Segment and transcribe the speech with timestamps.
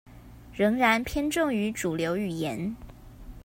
[0.51, 2.75] 仍然偏重於主流語言